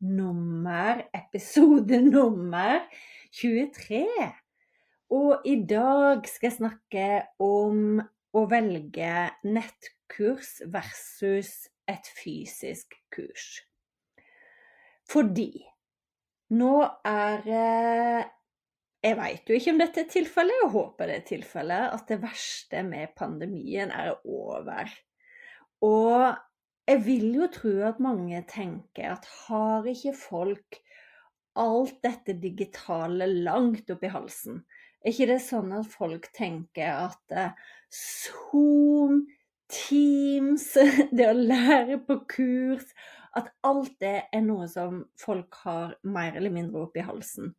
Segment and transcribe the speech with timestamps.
[0.00, 2.84] nummer, episode nummer
[3.34, 4.04] 23.
[5.10, 7.08] Og i dag skal jeg snakke
[7.42, 8.00] om
[8.36, 9.12] å velge
[9.48, 11.52] nettkurs versus
[11.88, 13.62] et fysisk kurs.
[15.08, 15.52] Fordi
[16.52, 17.46] nå er
[18.98, 22.16] Jeg veit jo ikke om dette er tilfellet, jeg håper det er tilfellet, at det
[22.18, 24.90] verste med pandemien er over.
[25.86, 26.34] Og
[26.88, 30.78] jeg vil jo tro at mange tenker at har ikke folk
[31.58, 34.62] alt dette digitale langt oppi halsen?
[35.04, 37.52] Er ikke det sånn at folk tenker at eh,
[37.92, 39.26] Zoom,
[39.68, 40.70] Teams,
[41.16, 42.88] det å lære på kurs
[43.36, 47.52] At alt det er noe som folk har mer eller mindre oppi halsen.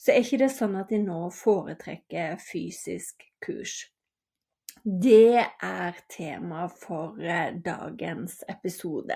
[0.00, 3.91] Så er ikke det sånn at de nå foretrekker fysisk kurs.
[4.82, 9.14] Det er tema for eh, dagens episode.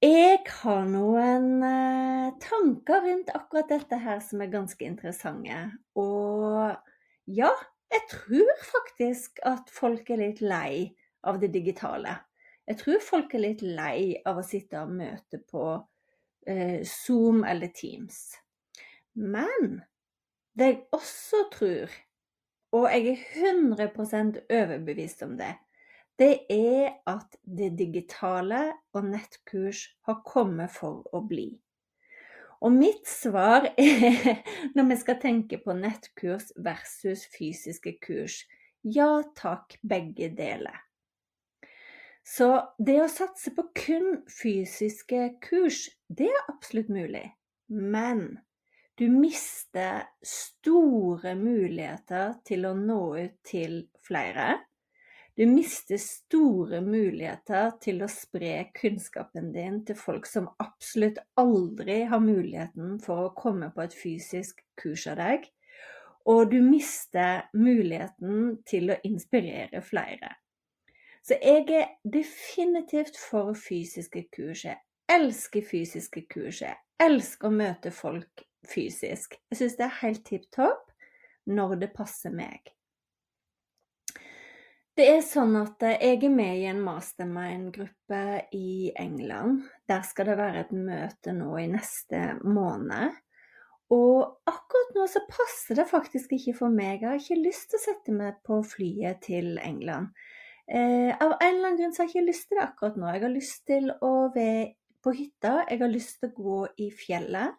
[0.00, 5.58] Jeg har noen eh, tanker rundt akkurat dette her som er ganske interessante.
[6.00, 6.72] Og
[7.28, 7.50] ja,
[7.92, 10.88] jeg tror faktisk at folk er litt lei
[11.28, 12.14] av det digitale.
[12.64, 15.66] Jeg tror folk er litt lei av å sitte og møte på
[16.48, 18.22] eh, Zoom eller Teams.
[19.20, 19.82] Men
[20.56, 21.92] det jeg også tror,
[22.72, 25.52] og jeg er 100% overbevist om det,
[26.18, 28.62] det er at det digitale
[28.94, 31.50] og nettkurs har kommet for å bli.
[32.62, 34.42] Og mitt svar er,
[34.76, 38.42] når vi skal tenke på nettkurs versus fysiske kurs,
[38.82, 40.78] ja takk, begge deler.
[42.22, 47.26] Så det å satse på kun fysiske kurs, det er absolutt mulig.
[47.66, 48.38] Men
[49.02, 54.60] du mister store muligheter til å nå ut til flere.
[55.34, 62.22] Du mister store muligheter til å spre kunnskapen din til folk som absolutt aldri har
[62.22, 65.50] muligheten for å komme på et fysisk kurs av deg.
[66.30, 70.36] Og du mister muligheten til å inspirere flere.
[71.26, 74.62] Så jeg er definitivt for fysiske kurs.
[74.70, 74.78] Jeg
[75.10, 76.62] elsker fysiske kurs.
[76.62, 79.36] Jeg elsker å møte folk fysisk.
[79.50, 80.92] Jeg syns det er helt tipp topp
[81.50, 82.72] når det passer meg.
[84.92, 89.62] Det er sånn at jeg er med i en mastermind-gruppe i England.
[89.88, 93.16] Der skal det være et møte nå i neste måned.
[93.92, 97.00] Og akkurat nå så passer det faktisk ikke for meg.
[97.00, 100.12] Jeg har ikke lyst til å sette meg på flyet til England.
[100.68, 103.08] Eh, av en eller annen grunn så har jeg ikke lyst til det akkurat nå.
[103.12, 104.70] Jeg har lyst til å være
[105.02, 107.58] på hytta, jeg har lyst til å gå i fjellet.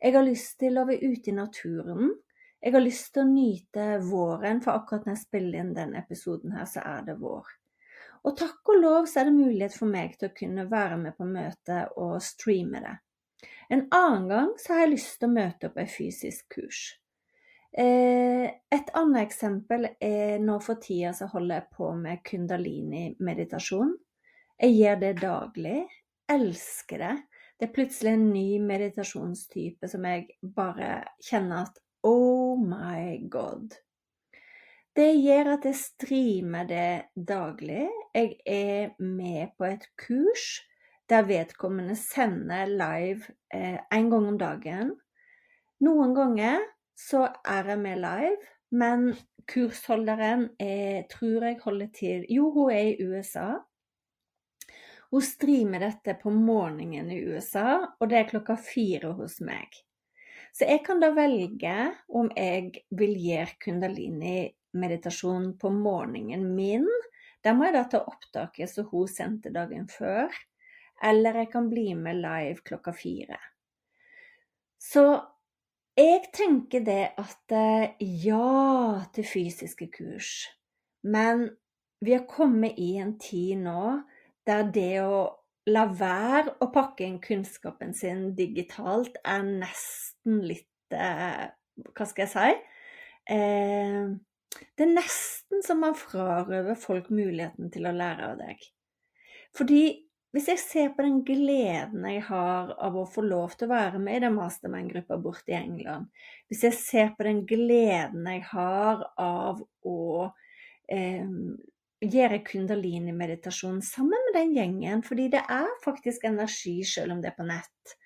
[0.00, 2.10] Jeg har lyst til å være ute i naturen.
[2.62, 6.56] Jeg har lyst til å nyte våren, for akkurat når jeg spiller inn denne episoden
[6.56, 7.48] her, så er det vår.
[8.26, 11.16] Og takk og lov så er det mulighet for meg til å kunne være med
[11.16, 12.94] på møtet og streame det.
[13.70, 16.80] En annen gang så har jeg lyst til å møte opp et fysisk kurs.
[17.76, 23.92] Eh, et annet eksempel er nå for tida så holder jeg på med kundalini-meditasjon.
[24.62, 25.80] Jeg gjør det daglig.
[26.32, 27.16] Elsker det.
[27.56, 30.26] Det er plutselig en ny meditasjonstype som jeg
[30.56, 30.90] bare
[31.24, 33.72] kjenner at Oh my god.
[34.96, 37.86] Det gjør at jeg streamer det daglig.
[38.14, 40.46] Jeg er med på et kurs
[41.08, 43.22] der vedkommende sender live
[43.54, 44.94] eh, en gang om dagen.
[45.84, 46.64] Noen ganger
[46.96, 48.36] så er jeg med live,
[48.72, 49.10] men
[49.52, 53.52] kursholderen er, tror jeg holder til Jo, hun er i USA.
[55.16, 59.78] Hun streamer dette på morgenen i USA, og det er klokka fire hos meg.
[60.52, 61.76] Så jeg kan da velge
[62.20, 66.84] om jeg vil gjøre kundalini-meditasjon på morgenen min.
[67.40, 70.28] Da må jeg da ta opptaket som hun sendte dagen før.
[71.00, 73.40] Eller jeg kan bli med live klokka fire.
[74.76, 75.06] Så
[75.96, 80.34] jeg tenker det at eh, ja til fysiske kurs.
[81.08, 81.48] Men
[82.04, 83.96] vi har kommet i en tid nå
[84.46, 85.18] der det å
[85.66, 91.50] la være å pakke inn kunnskapen sin digitalt er nesten litt eh,
[91.92, 92.52] Hva skal jeg si?
[93.34, 94.06] Eh,
[94.78, 98.62] det er nesten som man frarøver folk muligheten til å lære av deg.
[99.56, 99.82] Fordi
[100.36, 104.00] hvis jeg ser på den gleden jeg har av å få lov til å være
[104.02, 106.10] med i den mastermind-gruppa borte i England,
[106.48, 110.00] hvis jeg ser på den gleden jeg har av å
[110.92, 111.24] eh,
[112.04, 117.32] gjør jeg kundalini-meditasjon sammen med den gjengen, fordi det er faktisk energi selv om det
[117.32, 117.96] er på nett.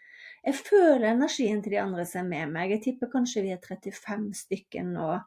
[0.41, 2.71] Jeg føler energien til de andre som er med meg.
[2.73, 5.19] Jeg tipper kanskje vi er 35 stykker nå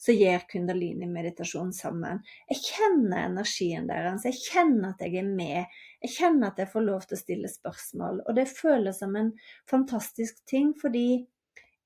[0.00, 2.20] som gjør kundalini-meditasjon sammen.
[2.52, 5.80] Jeg kjenner energien deres, jeg kjenner at jeg er med.
[6.04, 8.22] Jeg kjenner at jeg får lov til å stille spørsmål.
[8.28, 9.34] Og det føles som en
[9.68, 11.24] fantastisk ting, fordi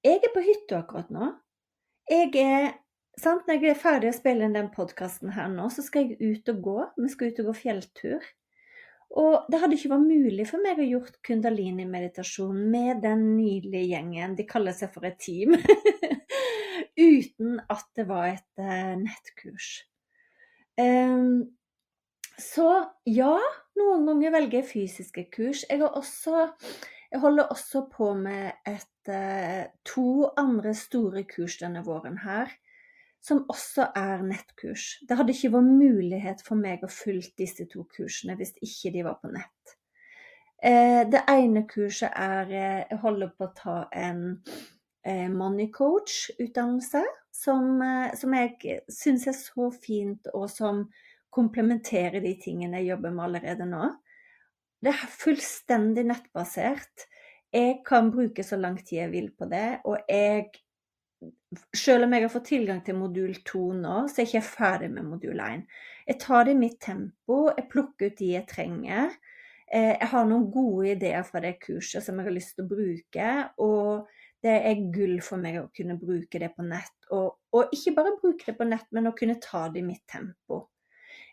[0.04, 1.32] jeg er på hytta akkurat nå.
[2.10, 2.74] Jeg er
[3.20, 3.46] Sant?
[3.46, 6.50] Når jeg er ferdig å spille inn den podkasten her nå, så skal jeg ut
[6.50, 6.78] og gå.
[6.98, 8.24] Vi skal ut og gå fjelltur.
[9.14, 14.34] Og det hadde ikke vært mulig for meg å gjort kundalini-meditasjon med den nydelige gjengen,
[14.34, 15.54] de kaller seg for et team,
[16.98, 19.68] uten at det var et uh, nettkurs.
[20.80, 21.54] Um,
[22.42, 22.66] så
[23.06, 23.36] ja,
[23.78, 25.62] noen ganger velger jeg fysiske kurs.
[25.70, 26.48] Jeg, også,
[27.12, 32.50] jeg holder også på med et, uh, to andre store kurs denne våren her
[33.24, 34.98] som også er nettkurs.
[35.08, 39.04] Det hadde ikke vært mulighet for meg å følge disse to kursene hvis ikke de
[39.06, 39.76] var på nett.
[40.64, 44.22] Eh, det ene kurset er eh, Jeg holder på å ta en
[45.04, 47.02] eh, money coach-utdannelse,
[47.34, 47.82] som,
[48.16, 50.84] som jeg syns er så fint, og som
[51.34, 53.88] komplementerer de tingene jeg jobber med allerede nå.
[54.84, 57.08] Det er fullstendig nettbasert.
[57.54, 60.48] Jeg kan bruke så lang tid jeg vil på det, og jeg
[61.76, 64.90] selv om jeg har fått tilgang til modul 2 nå, så er jeg ikke ferdig
[64.92, 65.64] med modul 1.
[66.08, 69.14] Jeg tar det i mitt tempo, jeg plukker ut de jeg trenger.
[69.70, 72.72] Eh, jeg har noen gode ideer fra det kurset som jeg har lyst til å
[72.74, 73.30] bruke.
[73.64, 74.10] Og
[74.44, 76.96] det er gull for meg å kunne bruke det på nett.
[77.16, 80.04] Og, og ikke bare bruke det på nett, men å kunne ta det i mitt
[80.10, 80.66] tempo.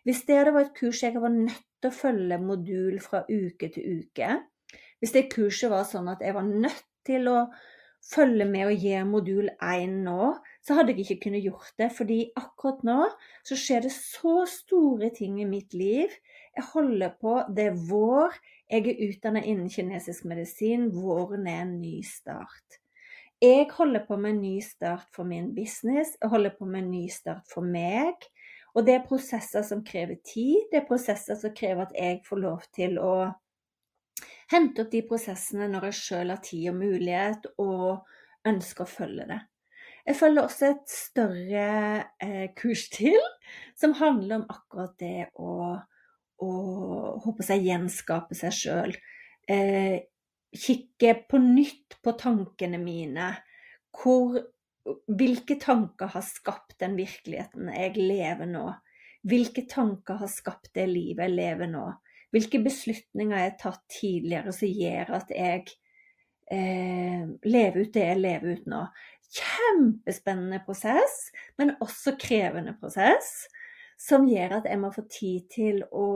[0.06, 3.68] Hvis det hadde vært et kurs jeg var nødt til å følge modul fra uke
[3.74, 4.38] til uke,
[5.02, 7.36] hvis det kurset var sånn at jeg var nødt til å
[8.02, 10.32] følge med og gjøre modul 1 nå,
[10.64, 11.90] så hadde jeg ikke kunnet gjort det.
[11.96, 12.98] Fordi akkurat nå
[13.46, 16.12] så skjer det så store ting i mitt liv.
[16.56, 18.36] Jeg holder på, det er vår.
[18.72, 20.90] Jeg er utdannet innen kinesisk medisin.
[20.94, 22.80] Våren er en ny start.
[23.42, 26.16] Jeg holder på med en ny start for min business.
[26.20, 28.28] Jeg holder på med en ny start for meg.
[28.74, 30.68] Og det er prosesser som krever tid.
[30.70, 33.32] Det er prosesser som krever at jeg får lov til å
[34.52, 39.26] hente opp de prosessene når jeg sjøl har tid og mulighet og ønsker å følge
[39.30, 39.40] det.
[40.02, 41.66] Jeg følger også et større
[42.22, 43.18] eh, kurs til,
[43.78, 45.76] som handler om akkurat det å,
[46.42, 46.50] å
[47.22, 48.96] håper seg gjenskape seg sjøl.
[49.46, 50.00] Eh,
[50.52, 53.30] kikke på nytt på tankene mine.
[53.94, 54.40] Hvor,
[55.06, 58.66] hvilke tanker har skapt den virkeligheten jeg lever nå?
[59.22, 61.86] Hvilke tanker har skapt det livet jeg lever nå?
[62.32, 65.64] Hvilke beslutninger jeg har tatt tidligere som gjør at jeg
[66.52, 68.84] eh, lever ut det jeg lever ut nå.
[69.32, 71.26] Kjempespennende prosess,
[71.60, 73.46] men også krevende prosess,
[74.00, 76.08] som gjør at jeg må få tid til å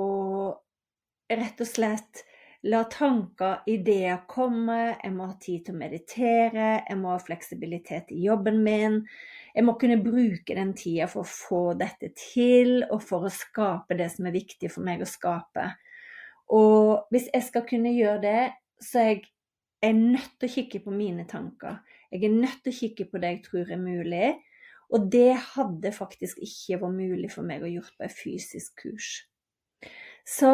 [1.31, 2.25] rett og slett
[2.67, 4.97] la tanker, ideer komme.
[4.99, 9.01] Jeg må ha tid til å meditere, jeg må ha fleksibilitet i jobben min.
[9.55, 13.99] Jeg må kunne bruke den tida for å få dette til, og for å skape
[13.99, 15.71] det som er viktig for meg å skape.
[16.55, 18.43] Og hvis jeg skal kunne gjøre det,
[18.83, 19.15] så er
[19.83, 21.81] jeg nødt til å kikke på mine tanker.
[22.13, 24.35] Jeg er nødt til å kikke på det jeg tror er mulig.
[24.95, 29.09] Og det hadde faktisk ikke vært mulig for meg å gjøre på et fysisk kurs.
[30.27, 30.53] Så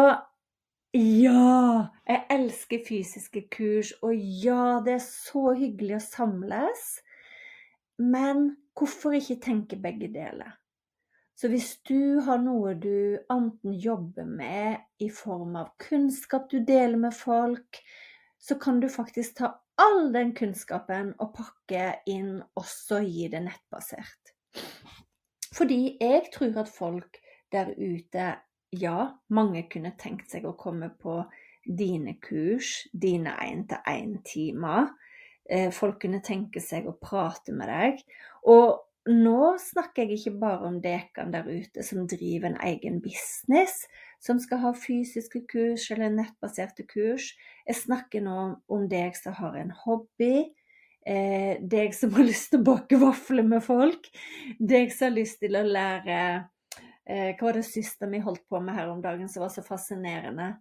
[0.92, 6.82] ja, jeg elsker fysiske kurs, og ja, det er så hyggelig å samles.
[8.00, 10.56] Men hvorfor ikke tenke begge deler?
[11.42, 17.00] Så hvis du har noe du enten jobber med i form av kunnskap du deler
[17.02, 17.80] med folk,
[18.38, 19.49] så kan du faktisk ta
[19.82, 24.30] all den kunnskapen og pakke inn også gi det nettbasert.
[25.50, 27.18] Fordi jeg tror at folk
[27.50, 28.30] der ute
[28.78, 31.18] Ja, mange kunne tenkt seg å komme på
[31.66, 34.87] dine kurs, dine én-til-én-timer.
[35.50, 38.00] Eh, folk kunne tenke seg å prate med deg.
[38.46, 38.78] Og
[39.11, 43.87] nå snakker jeg ikke bare om dekene der ute som driver en egen business,
[44.23, 47.32] som skal ha fysiske kurs eller nettbaserte kurs.
[47.66, 48.37] Jeg snakker nå
[48.71, 50.52] om deg som har en hobby.
[51.02, 54.06] Eh, deg som har lyst til å bake vafler med folk.
[54.59, 56.18] Deg som har lyst til å lære
[57.02, 59.66] eh, Hva var det siste vi holdt på med her om dagen som var så
[59.66, 60.54] fascinerende?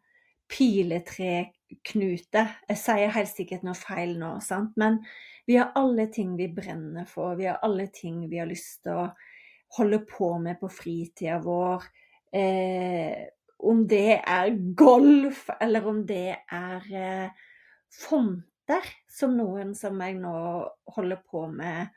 [0.52, 2.46] Piletreknute.
[2.68, 4.74] Jeg sier helt sikkert noe feil nå, sant?
[4.80, 5.00] men
[5.48, 7.36] vi har alle ting vi brenner for.
[7.40, 9.08] Vi har alle ting vi har lyst til å
[9.78, 11.88] holde på med på fritida vår.
[12.36, 13.24] Eh,
[13.62, 17.48] om det er golf, eller om det er eh,
[18.08, 20.36] fonter, som noen som jeg nå
[20.96, 21.92] holder på med,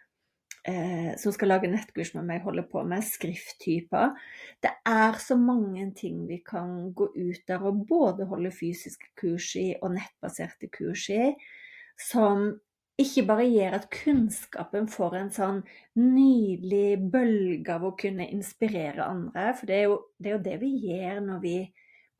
[0.69, 4.15] eh, som skal lage nettkurs med meg, holder på med, skrifttyper.
[4.63, 9.53] Det er så mange ting vi kan gå ut der og både holde fysiske kurs
[9.61, 11.33] i og nettbaserte kurs i,
[12.01, 12.51] som
[13.01, 15.57] ikke bare gjør at kunnskapen får en sånn
[15.99, 20.59] nydelig bølge av å kunne inspirere andre, for det er jo det, er jo det
[20.61, 21.57] vi gjør når vi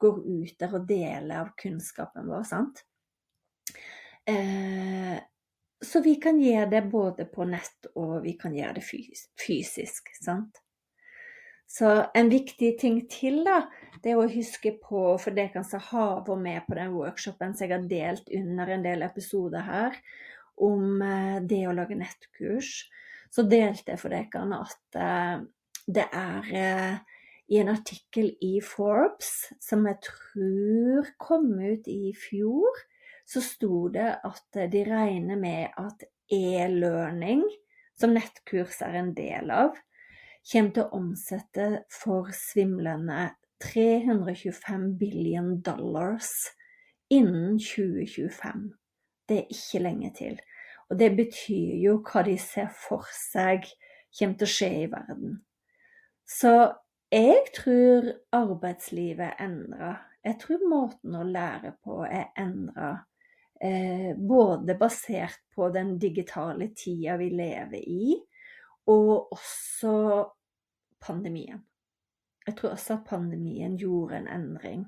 [0.03, 2.83] går ut der og deler av kunnskapen vår, sant?
[4.27, 5.15] Eh,
[5.87, 10.61] så vi kan gjøre det både på nett og vi kan gjøre det fysisk, sant?
[11.67, 13.65] Så en viktig ting til, da,
[14.05, 17.67] det er å huske på, for dere så har vært med på den workshopen som
[17.67, 19.97] jeg har delt under en del episoder her,
[20.63, 22.85] om eh, det å lage nettkurs,
[23.35, 25.35] så delte jeg for dere at eh,
[25.97, 27.17] det er eh,
[27.51, 32.85] i en artikkel i Forbes, som jeg tror kom ut i fjor,
[33.27, 37.45] så sto det at de regner med at e-learning,
[37.99, 39.77] som nettkurs er en del av,
[40.45, 43.31] kommer til å omsette for svimlende
[43.65, 46.31] 325 billion dollars
[47.13, 48.67] innen 2025.
[49.29, 50.37] Det er ikke lenge til.
[50.91, 53.65] Og det betyr jo hva de ser for seg
[54.15, 55.39] kommer til å skje i verden.
[56.29, 56.53] Så
[57.15, 59.95] jeg tror arbeidslivet er endra.
[60.25, 63.05] Jeg tror måten å lære på er endra.
[63.65, 68.17] Eh, både basert på den digitale tida vi lever i,
[68.93, 69.95] og også
[71.01, 71.63] pandemien.
[72.45, 74.83] Jeg tror også at pandemien gjorde en endring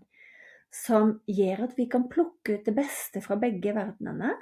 [0.76, 4.34] som gjør at vi kan plukke ut det beste fra begge verdenene.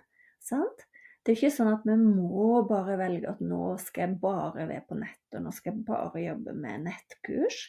[0.42, 0.82] Sant?
[1.22, 4.82] Det er ikke sånn at vi må bare velge at nå skal jeg bare være
[4.88, 7.68] på nett, og nå skal jeg bare jobbe med nettkurs.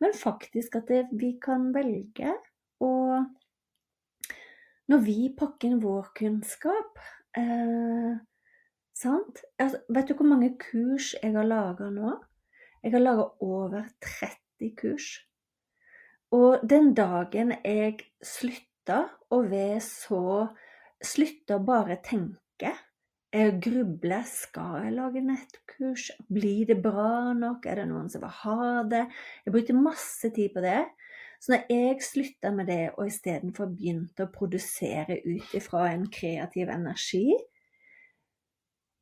[0.00, 2.32] Men faktisk at det, vi kan velge
[2.80, 2.94] å
[4.88, 7.00] Når vi pakker inn vår kunnskap
[7.36, 8.16] eh,
[8.98, 9.44] Sant?
[9.62, 12.16] Altså, vet du hvor mange kurs jeg har laga nå?
[12.82, 15.06] Jeg har laga over 30 kurs.
[16.34, 20.22] Og den dagen jeg slutta å være så
[20.98, 22.72] Slutta bare tenke,
[23.62, 26.08] gruble Skal jeg lage nettkurs?
[26.26, 27.68] Blir det bra nok?
[27.70, 29.04] Er det noen som vil ha det?
[29.44, 30.80] Jeg brukte masse tid på det.
[31.38, 36.70] Så når jeg slutta med det, og istedenfor begynte å produsere ut ifra en kreativ
[36.74, 37.36] energi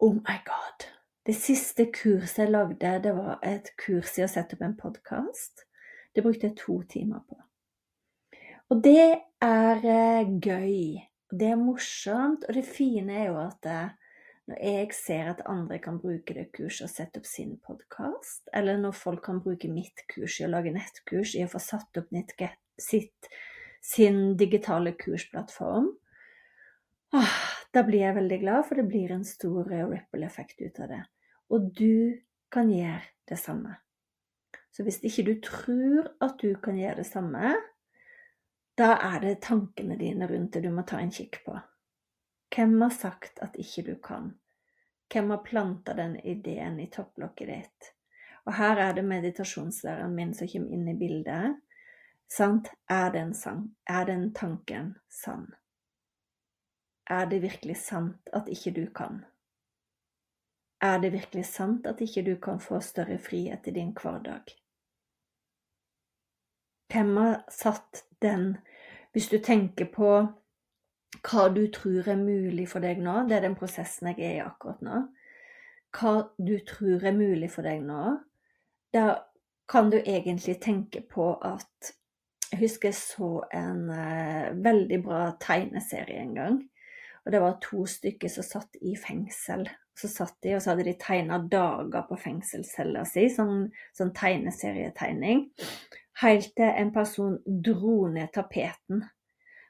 [0.04, 0.84] Oh my God!
[1.26, 5.64] Det siste kurset jeg lagde, det var et kurs i å sette opp en podkast.
[6.14, 7.38] Det brukte jeg to timer på.
[8.68, 11.00] Og det er eh, gøy.
[11.32, 12.44] Det er morsomt.
[12.44, 14.05] Og det fine er jo at eh,
[14.46, 18.78] når jeg ser at andre kan bruke det kurset og sette opp sin podkast, eller
[18.78, 22.14] når folk kan bruke mitt kurs i å lage nettkurs i å få satt opp
[22.78, 23.30] sitt,
[23.82, 25.90] sin digitale kursplattform,
[27.16, 27.34] åh,
[27.74, 31.02] da blir jeg veldig glad, for det blir en stor ripple-effekt ut av det.
[31.50, 32.22] Og du
[32.52, 33.74] kan gjøre det samme.
[34.70, 37.54] Så hvis ikke du tror at du kan gjøre det samme,
[38.76, 41.56] da er det tankene dine rundt det du må ta en kikk på.
[42.56, 44.30] Hvem har sagt at ikke du kan?
[45.12, 47.88] Hvem har planta den ideen i topplokket ditt?
[48.48, 51.58] Og her er det meditasjonslæreren min som kommer inn i bildet.
[52.32, 52.70] Sant?
[52.88, 53.74] Er den, sang?
[53.84, 55.50] er den tanken sann?
[57.10, 59.20] Er det virkelig sant at ikke du kan?
[60.80, 64.56] Er det virkelig sant at ikke du kan få større frihet i din hverdag?
[66.88, 68.56] Hvem har satt den
[69.12, 70.10] Hvis du tenker på
[71.24, 74.44] hva du tror er mulig for deg nå, det er den prosessen jeg er i
[74.44, 75.02] akkurat nå.
[75.96, 78.16] Hva du tror er mulig for deg nå,
[78.94, 79.06] da
[79.70, 81.94] kan du egentlig tenke på at
[82.52, 86.60] Jeg husker jeg så en uh, veldig bra tegneserie en gang.
[87.26, 89.64] Og det var to stykker som satt i fengsel.
[89.98, 93.66] Så satt de, og så hadde de tegna dager på fengselscella si, sånn,
[93.98, 95.42] sånn tegneserietegning
[96.22, 99.04] helt til en person dro ned tapeten.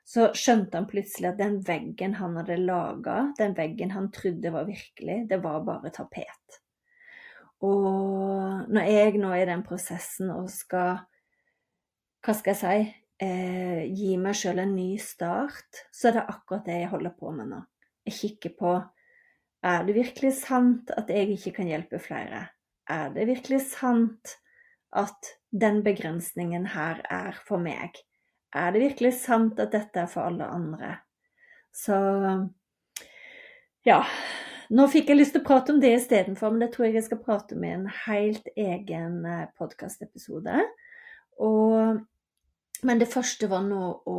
[0.06, 4.68] Så skjønte han plutselig at den veggen han hadde laga, den veggen han trodde var
[4.68, 6.60] virkelig, det var bare tapet.
[7.66, 11.00] Og når jeg nå er i den prosessen og skal,
[12.22, 12.92] hva skal jeg si,
[13.26, 17.32] eh, gi meg sjøl en ny start, så er det akkurat det jeg holder på
[17.34, 17.62] med nå.
[18.06, 18.76] Jeg kikker på
[19.66, 22.44] er det virkelig sant at jeg ikke kan hjelpe flere?
[22.86, 24.36] Er det virkelig sant
[24.94, 27.96] at den begrensningen her er for meg?
[28.54, 30.92] Er det virkelig sant at dette er for alle andre?
[31.74, 31.96] Så
[33.86, 34.02] ja.
[34.66, 37.06] Nå fikk jeg lyst til å prate om det istedenfor, men det tror jeg jeg
[37.06, 40.64] skal prate om i en helt egen eh, podkastepisode.
[42.82, 44.18] Men det første var nå å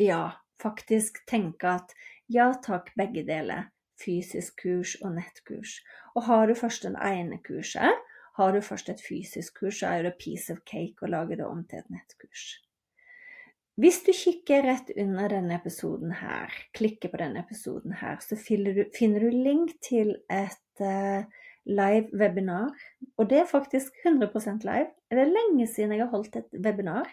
[0.00, 0.22] ja,
[0.62, 1.92] faktisk tenke at
[2.32, 3.68] ja takk, begge deler.
[4.02, 5.76] Fysisk kurs og nettkurs.
[6.14, 7.98] Og har du først den ene kurset,
[8.38, 11.46] har du først et fysisk kurs, så er det piece of cake å lage det
[11.46, 12.46] om til et nettkurs.
[13.80, 18.76] Hvis du kikker rett under denne episoden her, klikker på denne episoden her, så finner
[18.76, 21.24] du, finner du link til et uh,
[21.64, 22.74] live webinar.
[23.16, 24.92] Og det er faktisk 100% live.
[25.08, 27.08] Det er lenge siden jeg har holdt et webinar.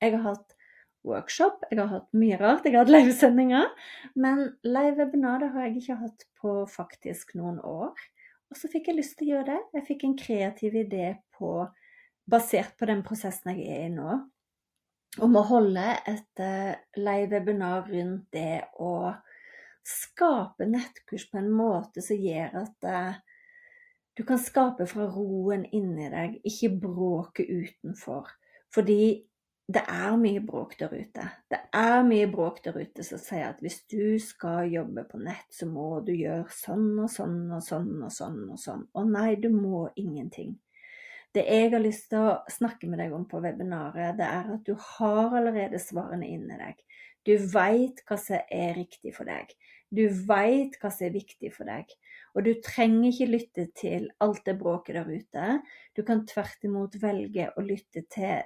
[0.00, 0.56] Jeg har hatt
[1.04, 3.68] workshop, jeg har hatt mye rart, jeg har hatt livesendinger.
[4.16, 7.92] Men live webinar det har jeg ikke hatt på faktisk noen år.
[8.48, 9.62] Og så fikk jeg lyst til å gjøre det.
[9.76, 11.58] Jeg fikk en kreativ idé på,
[12.24, 14.22] basert på den prosessen jeg er i nå
[15.20, 19.12] om å holde et uh, live-webinar rundt det å
[19.84, 23.18] skape nettkurs på en måte som gjør at uh,
[24.16, 28.28] du kan skape fra roen inni deg, ikke bråke utenfor.
[28.72, 29.04] Fordi
[29.72, 31.24] det er mye bråk der ute.
[31.48, 35.46] Det er mye bråk der ute som sier at hvis du skal jobbe på nett,
[35.54, 38.84] så må du gjøre sånn og sånn og sånn og sånn og sånn.
[38.98, 40.56] Og nei, du må ingenting.
[41.32, 44.66] Det jeg har lyst til å snakke med deg om på webinaret, det er at
[44.66, 46.82] du har allerede svarene inni deg.
[47.24, 49.52] Du veit hva som er riktig for deg.
[49.92, 51.88] Du veit hva som er viktig for deg.
[52.34, 55.48] Og du trenger ikke lytte til alt det bråket der ute.
[55.96, 58.42] Du kan tvert imot velge å lytte til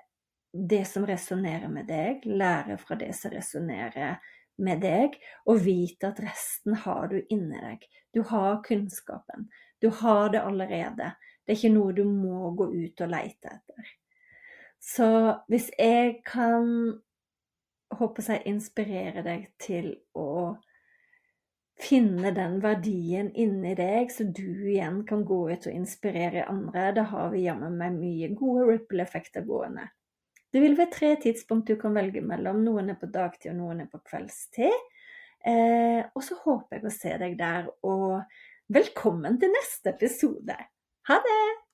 [0.56, 4.16] det som resonnerer med deg, lære fra det som resonnerer
[4.62, 7.84] med deg, og vite at resten har du inni deg.
[8.16, 9.50] Du har kunnskapen.
[9.86, 11.12] Du har det allerede.
[11.46, 13.90] Det er ikke noe du må gå ut og leite etter.
[14.82, 15.08] Så
[15.46, 16.96] hvis jeg kan
[17.94, 20.56] håper jeg inspirere deg til å
[21.78, 27.04] finne den verdien inni deg, så du igjen kan gå ut og inspirere andre, da
[27.12, 29.86] har vi jammen meg mye gode ripple-effekter gående.
[30.50, 32.62] Det vil være tre tidspunkt du kan velge mellom.
[32.64, 34.92] Noen er på dagtid, og noen er på kveldstid.
[35.46, 38.24] Eh, og så håper jeg å se deg der, og
[38.68, 40.56] velkommen til neste episode.
[41.08, 41.65] Ha det!